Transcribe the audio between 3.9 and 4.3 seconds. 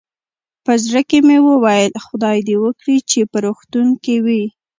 کې